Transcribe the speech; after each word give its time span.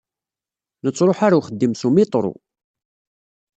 Nettṛuḥu 0.85 1.19
ɣer 1.23 1.31
axeddim 1.33 1.73
s 1.79 1.81
umiṭru. 1.87 2.33